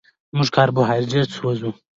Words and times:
موږ 0.35 0.49
کاربوهایډریټ 0.55 1.29
سوځوو 1.37 1.71